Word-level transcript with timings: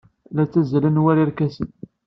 La 0.35 0.43
ttazzalen 0.45 1.01
war 1.03 1.17
irkasen. 1.23 1.69